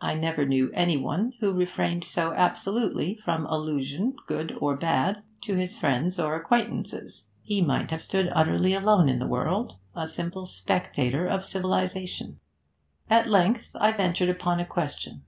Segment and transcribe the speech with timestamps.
[0.00, 5.56] I never knew any one who refrained so absolutely from allusion, good or bad, to
[5.56, 7.32] his friends or acquaintances.
[7.42, 12.38] He might have stood utterly alone in the world, a simple spectator of civilisation.
[13.08, 15.22] At length I ventured upon a question.